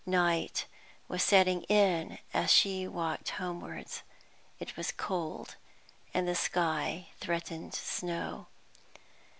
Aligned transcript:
Night 0.03 0.65
was 1.07 1.21
setting 1.21 1.61
in 1.65 2.17
as 2.33 2.49
she 2.51 2.87
walked 2.87 3.29
homewards; 3.29 4.01
it 4.57 4.75
was 4.75 4.91
cold, 4.91 5.57
and 6.11 6.27
the 6.27 6.33
sky 6.33 7.09
threatened 7.19 7.75
snow. 7.75 8.47